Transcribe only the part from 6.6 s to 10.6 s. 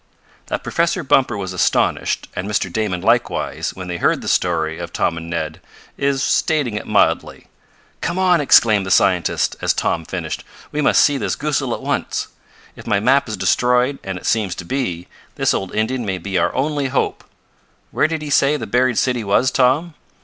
it mildly. "Come on!" exclaimed the scientist, as Tom finished,